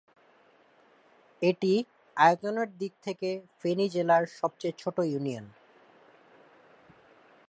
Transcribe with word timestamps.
এটি 1.41 1.73
আয়তনের 2.17 2.69
দিক 2.77 2.93
থেকে 3.03 3.29
ফেনী 3.59 3.85
জেলার 3.89 4.23
সবচেয়ে 4.39 4.77
ছোট 4.77 4.97
ইউনিয়ন। 5.03 5.45